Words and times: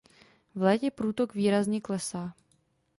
V 0.55 0.61
létě 0.61 0.91
průtok 0.91 1.33
výrazně 1.33 1.81
klesá. 1.81 2.33